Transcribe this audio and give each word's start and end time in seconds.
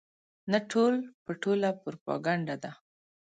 نه 0.51 0.59
ټول 0.71 0.93
په 1.23 1.31
ټوله 1.41 1.69
پروپاګنډه 1.83 2.55
ده. 2.63 2.71